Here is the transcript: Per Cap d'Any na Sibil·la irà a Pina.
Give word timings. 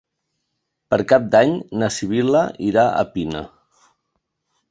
Per 0.93 0.97
Cap 1.11 1.27
d'Any 1.35 1.51
na 1.83 1.91
Sibil·la 1.97 2.43
irà 2.71 2.85
a 3.01 3.05
Pina. 3.17 3.43